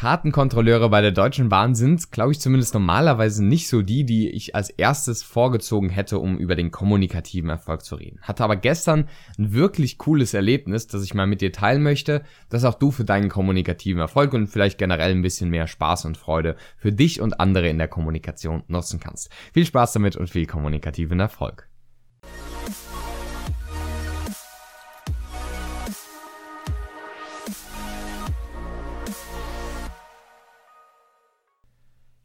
[0.00, 4.54] Kartenkontrolleure bei der Deutschen Bahn sind, glaube ich, zumindest normalerweise nicht so die, die ich
[4.54, 8.18] als erstes vorgezogen hätte, um über den kommunikativen Erfolg zu reden.
[8.22, 9.08] Hatte aber gestern
[9.38, 13.04] ein wirklich cooles Erlebnis, das ich mal mit dir teilen möchte, dass auch du für
[13.04, 17.38] deinen kommunikativen Erfolg und vielleicht generell ein bisschen mehr Spaß und Freude für dich und
[17.38, 19.28] andere in der Kommunikation nutzen kannst.
[19.52, 21.69] Viel Spaß damit und viel kommunikativen Erfolg.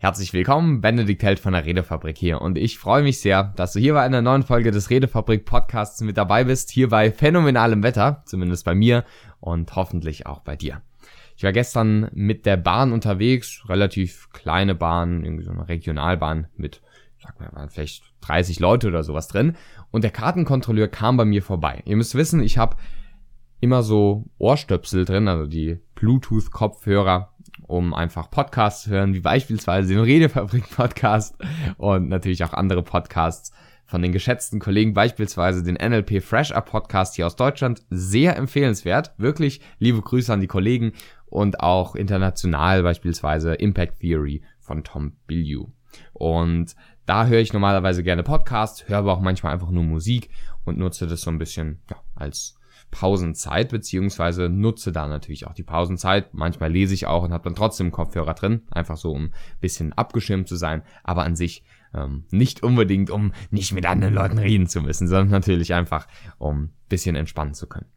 [0.05, 3.79] Herzlich willkommen, Benedikt Held von der Redefabrik hier und ich freue mich sehr, dass du
[3.79, 8.21] hier bei einer neuen Folge des Redefabrik Podcasts mit dabei bist, hier bei phänomenalem Wetter,
[8.27, 9.03] zumindest bei mir
[9.39, 10.83] und hoffentlich auch bei dir.
[11.35, 16.83] Ich war gestern mit der Bahn unterwegs, relativ kleine Bahn, irgendwie so eine Regionalbahn mit,
[17.17, 19.55] sag mal, waren vielleicht 30 Leute oder sowas drin
[19.89, 21.81] und der Kartenkontrolleur kam bei mir vorbei.
[21.85, 22.77] Ihr müsst wissen, ich habe
[23.59, 27.33] immer so Ohrstöpsel drin, also die Bluetooth-Kopfhörer,
[27.67, 31.35] um einfach Podcasts zu hören, wie beispielsweise den Redefabrik-Podcast
[31.77, 33.51] und natürlich auch andere Podcasts
[33.85, 37.83] von den geschätzten Kollegen, beispielsweise den NLP Fresh Up Podcast hier aus Deutschland.
[37.89, 39.13] Sehr empfehlenswert.
[39.17, 40.93] Wirklich liebe Grüße an die Kollegen
[41.27, 45.71] und auch international beispielsweise Impact Theory von Tom Billiou.
[46.13, 50.29] Und da höre ich normalerweise gerne Podcasts, höre aber auch manchmal einfach nur Musik
[50.65, 52.57] und nutze das so ein bisschen ja, als
[52.91, 56.33] Pausenzeit, beziehungsweise nutze da natürlich auch die Pausenzeit.
[56.33, 60.47] Manchmal lese ich auch und habe dann trotzdem Kopfhörer drin, einfach so, um bisschen abgeschirmt
[60.47, 61.63] zu sein, aber an sich
[61.93, 66.07] ähm, nicht unbedingt, um nicht mit anderen Leuten reden zu müssen, sondern natürlich einfach,
[66.37, 67.87] um bisschen entspannen zu können.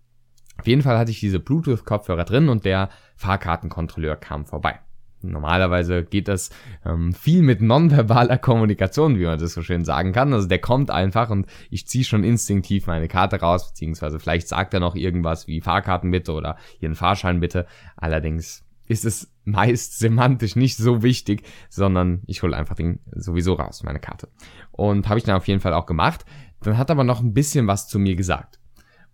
[0.58, 4.80] Auf jeden Fall hatte ich diese Bluetooth-Kopfhörer drin und der Fahrkartenkontrolleur kam vorbei.
[5.22, 6.50] Normalerweise geht das
[6.84, 10.32] ähm, viel mit nonverbaler Kommunikation, wie man das so schön sagen kann.
[10.32, 14.74] Also der kommt einfach und ich ziehe schon instinktiv meine Karte raus, beziehungsweise vielleicht sagt
[14.74, 17.66] er noch irgendwas wie Fahrkarten bitte oder Ihren Fahrschein bitte.
[17.96, 23.82] Allerdings ist es meist semantisch nicht so wichtig, sondern ich hole einfach den sowieso raus,
[23.82, 24.28] meine Karte.
[24.70, 26.24] Und habe ich dann auf jeden Fall auch gemacht.
[26.60, 28.58] Dann hat aber noch ein bisschen was zu mir gesagt.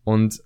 [0.02, 0.42] Und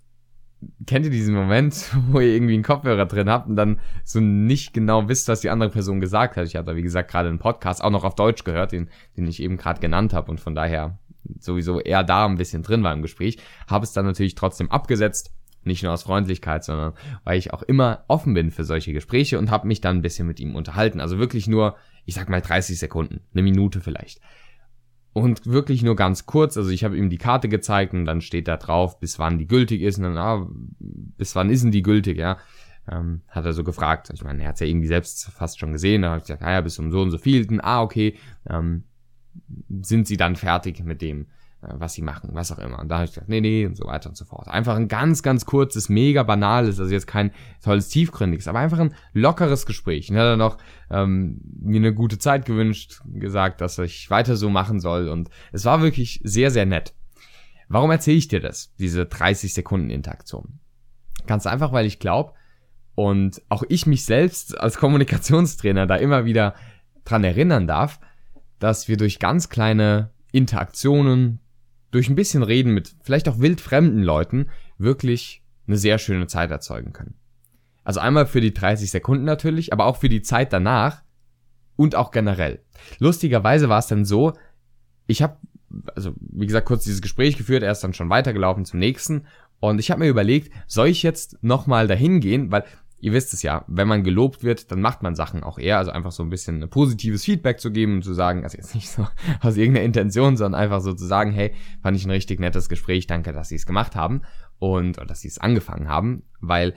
[0.87, 4.73] kennt ihr diesen Moment, wo ihr irgendwie einen Kopfhörer drin habt und dann so nicht
[4.73, 6.47] genau wisst, was die andere Person gesagt hat?
[6.47, 9.43] Ich da, wie gesagt, gerade einen Podcast auch noch auf Deutsch gehört, den, den ich
[9.43, 10.99] eben gerade genannt habe und von daher
[11.39, 13.39] sowieso eher da ein bisschen drin war im Gespräch.
[13.67, 15.33] Habe es dann natürlich trotzdem abgesetzt,
[15.65, 16.95] nicht nur aus Freundlichkeit, sondern
[17.25, 20.27] weil ich auch immer offen bin für solche Gespräche und habe mich dann ein bisschen
[20.27, 21.01] mit ihm unterhalten.
[21.01, 24.21] Also wirklich nur, ich sag mal 30 Sekunden, eine Minute vielleicht.
[25.19, 28.49] Und wirklich nur ganz kurz, also ich habe ihm die Karte gezeigt und dann steht
[28.49, 29.99] da drauf, bis wann die gültig ist.
[29.99, 30.49] Und dann, ah,
[30.79, 32.39] bis wann ist denn die gültig, ja?
[32.91, 34.11] Ähm, hat er so gefragt.
[34.15, 36.03] Ich meine, er hat es ja irgendwie selbst fast schon gesehen.
[36.03, 37.47] Da habe ich gesagt, ah ja, bis um so und so viel.
[37.61, 38.15] Ah, okay.
[38.49, 38.84] Ähm,
[39.83, 41.27] sind sie dann fertig mit dem,
[41.61, 42.79] was sie machen, was auch immer.
[42.79, 44.47] Und da habe ich gesagt, nee, nee, und so weiter und so fort.
[44.47, 47.33] Einfach ein ganz, ganz kurzes, mega banales, also jetzt kein
[47.63, 50.11] tolles, tiefgründiges, aber einfach ein lockeres Gespräch.
[50.11, 50.59] Und hat dann noch
[50.91, 55.09] ähm, mir eine gute Zeit gewünscht, gesagt, dass ich weiter so machen soll.
[55.09, 56.95] Und es war wirklich sehr, sehr nett.
[57.69, 60.61] Warum erzähle ich dir das, diese 30 Sekunden Interaktion?
[61.27, 62.33] Ganz einfach, weil ich glaube,
[62.95, 66.55] und auch ich mich selbst als Kommunikationstrainer da immer wieder
[67.05, 68.01] dran erinnern darf,
[68.59, 71.41] dass wir durch ganz kleine Interaktionen,
[71.91, 76.93] durch ein bisschen Reden mit vielleicht auch wildfremden Leuten wirklich eine sehr schöne Zeit erzeugen
[76.93, 77.15] können.
[77.84, 81.03] Also einmal für die 30 Sekunden natürlich, aber auch für die Zeit danach
[81.77, 82.62] und auch generell.
[82.98, 84.34] Lustigerweise war es dann so,
[85.06, 85.38] ich habe,
[85.94, 89.27] also wie gesagt, kurz dieses Gespräch geführt, er ist dann schon weitergelaufen zum nächsten
[89.60, 92.65] und ich habe mir überlegt, soll ich jetzt nochmal dahin gehen, weil
[93.00, 95.91] ihr wisst es ja, wenn man gelobt wird, dann macht man Sachen auch eher, also
[95.91, 99.06] einfach so ein bisschen positives Feedback zu geben und zu sagen, also jetzt nicht so
[99.41, 103.06] aus irgendeiner Intention, sondern einfach so zu sagen, hey, fand ich ein richtig nettes Gespräch,
[103.06, 104.22] danke, dass Sie es gemacht haben
[104.59, 106.75] und oder dass Sie es angefangen haben, weil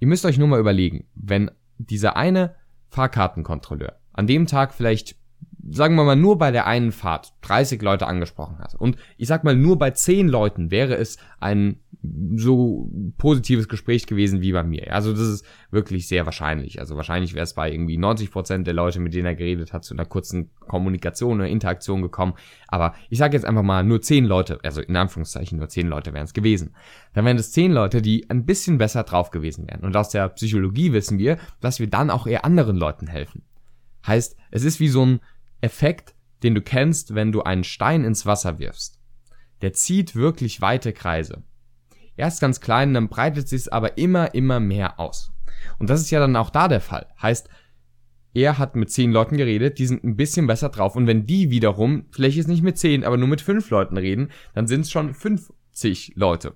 [0.00, 2.56] ihr müsst euch nur mal überlegen, wenn dieser eine
[2.88, 5.16] Fahrkartenkontrolleur an dem Tag vielleicht
[5.70, 9.44] sagen wir mal, nur bei der einen Fahrt 30 Leute angesprochen hat und ich sag
[9.44, 11.80] mal, nur bei 10 Leuten wäre es ein
[12.36, 14.94] so positives Gespräch gewesen wie bei mir.
[14.94, 16.78] Also das ist wirklich sehr wahrscheinlich.
[16.78, 19.84] Also wahrscheinlich wäre es bei irgendwie 90 Prozent der Leute, mit denen er geredet hat,
[19.84, 22.34] zu einer kurzen Kommunikation oder Interaktion gekommen.
[22.68, 26.12] Aber ich sage jetzt einfach mal nur 10 Leute, also in Anführungszeichen nur 10 Leute
[26.12, 26.74] wären es gewesen.
[27.14, 29.82] Dann wären es 10 Leute, die ein bisschen besser drauf gewesen wären.
[29.82, 33.42] Und aus der Psychologie wissen wir, dass wir dann auch eher anderen Leuten helfen.
[34.06, 35.20] Heißt, es ist wie so ein
[35.60, 39.00] Effekt, den du kennst, wenn du einen Stein ins Wasser wirfst.
[39.62, 41.42] Der zieht wirklich weite Kreise.
[42.16, 45.32] Erst ganz klein, dann breitet sich aber immer, immer mehr aus.
[45.78, 47.06] Und das ist ja dann auch da der Fall.
[47.20, 47.48] Heißt,
[48.34, 50.96] er hat mit zehn Leuten geredet, die sind ein bisschen besser drauf.
[50.96, 54.30] Und wenn die wiederum, vielleicht ist nicht mit zehn, aber nur mit fünf Leuten reden,
[54.54, 56.54] dann sind es schon 50 Leute.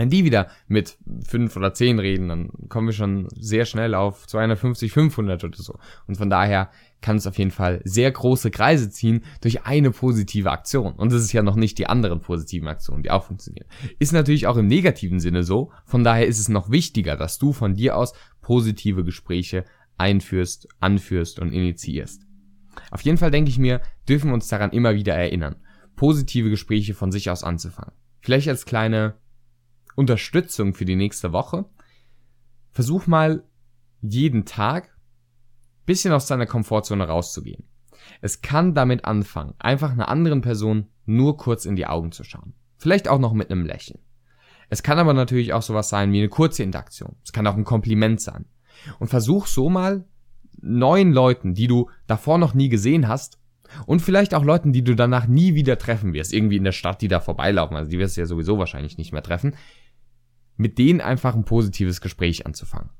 [0.00, 0.96] Wenn die wieder mit
[1.28, 5.78] fünf oder zehn reden, dann kommen wir schon sehr schnell auf 250, 500 oder so.
[6.06, 6.70] Und von daher
[7.02, 10.94] kann es auf jeden Fall sehr große Kreise ziehen durch eine positive Aktion.
[10.94, 13.66] Und es ist ja noch nicht die anderen positiven Aktionen, die auch funktionieren.
[13.98, 15.70] Ist natürlich auch im negativen Sinne so.
[15.84, 19.66] Von daher ist es noch wichtiger, dass du von dir aus positive Gespräche
[19.98, 22.22] einführst, anführst und initiierst.
[22.90, 25.56] Auf jeden Fall denke ich mir, dürfen wir uns daran immer wieder erinnern,
[25.94, 27.92] positive Gespräche von sich aus anzufangen.
[28.22, 29.19] Vielleicht als kleine
[29.96, 31.66] Unterstützung für die nächste Woche.
[32.72, 33.44] Versuch mal
[34.00, 34.96] jeden Tag
[35.86, 37.64] bisschen aus deiner Komfortzone rauszugehen.
[38.20, 42.54] Es kann damit anfangen, einfach einer anderen Person nur kurz in die Augen zu schauen.
[42.76, 43.98] Vielleicht auch noch mit einem Lächeln.
[44.68, 47.16] Es kann aber natürlich auch sowas sein wie eine kurze Interaktion.
[47.24, 48.46] Es kann auch ein Kompliment sein.
[49.00, 50.04] Und versuch so mal
[50.60, 53.39] neuen Leuten, die du davor noch nie gesehen hast,
[53.86, 57.02] und vielleicht auch Leuten, die du danach nie wieder treffen wirst, irgendwie in der Stadt,
[57.02, 59.54] die da vorbeilaufen, also die wirst du ja sowieso wahrscheinlich nicht mehr treffen,
[60.56, 62.90] mit denen einfach ein positives Gespräch anzufangen.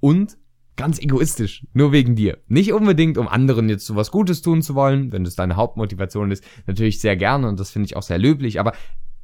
[0.00, 0.36] Und
[0.76, 2.38] ganz egoistisch, nur wegen dir.
[2.46, 6.30] Nicht unbedingt, um anderen jetzt so was Gutes tun zu wollen, wenn das deine Hauptmotivation
[6.30, 8.72] ist, natürlich sehr gerne und das finde ich auch sehr löblich, aber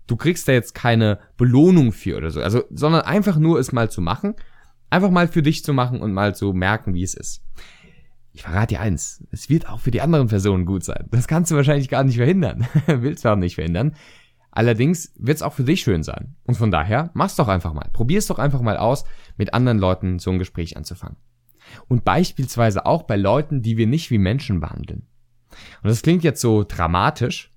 [0.07, 3.91] du kriegst da jetzt keine Belohnung für oder so, also, sondern einfach nur es mal
[3.91, 4.35] zu machen,
[4.91, 7.43] einfach mal für dich zu machen und mal zu merken, wie es ist.
[8.35, 11.07] Ich verrate dir eins, es wird auch für die anderen Personen gut sein.
[11.13, 12.67] Das kannst du wahrscheinlich gar nicht verhindern.
[12.87, 13.95] Willst du auch nicht verhindern.
[14.51, 16.35] Allerdings wird es auch für dich schön sein.
[16.43, 17.89] Und von daher, mach's doch einfach mal.
[17.93, 19.05] Probier's doch einfach mal aus,
[19.37, 21.17] mit anderen Leuten so ein Gespräch anzufangen.
[21.87, 25.07] Und beispielsweise auch bei Leuten, die wir nicht wie Menschen behandeln.
[25.83, 27.53] Und das klingt jetzt so dramatisch.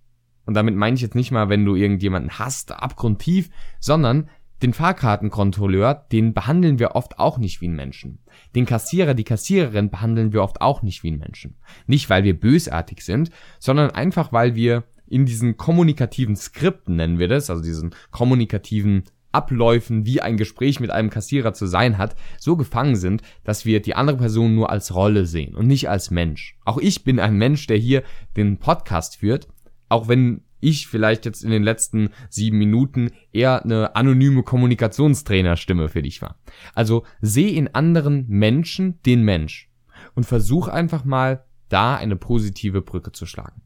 [0.45, 4.29] Und damit meine ich jetzt nicht mal, wenn du irgendjemanden hast, abgrundtief, sondern
[4.61, 8.19] den Fahrkartenkontrolleur, den behandeln wir oft auch nicht wie einen Menschen.
[8.55, 11.55] Den Kassierer, die Kassiererin behandeln wir oft auch nicht wie einen Menschen.
[11.85, 17.27] Nicht, weil wir bösartig sind, sondern einfach, weil wir in diesen kommunikativen Skripten nennen wir
[17.27, 22.57] das, also diesen kommunikativen Abläufen, wie ein Gespräch mit einem Kassierer zu sein hat, so
[22.57, 26.57] gefangen sind, dass wir die andere Person nur als Rolle sehen und nicht als Mensch.
[26.65, 28.03] Auch ich bin ein Mensch, der hier
[28.35, 29.47] den Podcast führt,
[29.89, 36.01] auch wenn ich vielleicht jetzt in den letzten sieben Minuten eher eine anonyme Kommunikationstrainerstimme für
[36.01, 36.39] dich war.
[36.73, 39.71] Also seh in anderen Menschen den Mensch
[40.15, 43.61] und versuch einfach mal da eine positive Brücke zu schlagen.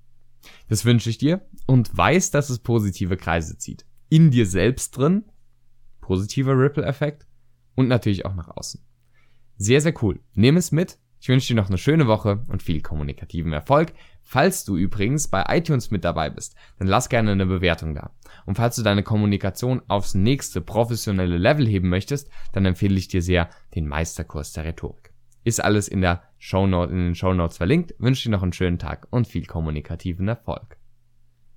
[0.68, 3.86] Das wünsche ich dir und weiß, dass es positive Kreise zieht.
[4.10, 5.26] In dir selbst drin,
[6.02, 7.28] positiver Ripple-Effekt
[7.76, 8.82] und natürlich auch nach außen.
[9.58, 10.20] Sehr, sehr cool.
[10.34, 10.98] Nimm es mit.
[11.22, 13.94] Ich wünsche dir noch eine schöne Woche und viel kommunikativen Erfolg.
[14.24, 18.10] Falls du übrigens bei iTunes mit dabei bist, dann lass gerne eine Bewertung da.
[18.48, 23.22] Und falls du deine Kommunikation aufs nächste professionelle Level heben möchtest, dann empfehle ich dir
[23.22, 25.14] sehr den Meisterkurs der Rhetorik.
[25.44, 27.94] Ist alles in der Shownote, in den Shownotes verlinkt.
[28.00, 30.81] Wünsche dir noch einen schönen Tag und viel kommunikativen Erfolg.